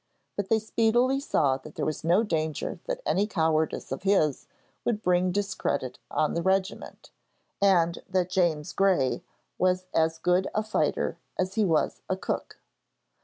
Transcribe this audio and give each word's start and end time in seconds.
But 0.35 0.49
they 0.49 0.57
speedily 0.57 1.19
saw 1.19 1.57
that 1.57 1.75
there 1.75 1.85
was 1.85 2.03
no 2.03 2.23
danger 2.23 2.79
that 2.85 3.03
any 3.05 3.27
cowardice 3.27 3.91
of 3.91 4.01
his 4.01 4.47
would 4.83 5.03
bring 5.03 5.31
discredit 5.31 5.99
on 6.09 6.33
the 6.33 6.41
regiment, 6.41 7.11
and 7.61 7.99
that 8.09 8.31
'James 8.31 8.73
Gray' 8.73 9.21
was 9.59 9.85
as 9.93 10.17
good 10.17 10.47
a 10.55 10.63
fighter 10.63 11.19
as 11.37 11.53
he 11.53 11.65
was 11.65 12.01
a 12.09 12.17
cook. 12.17 12.57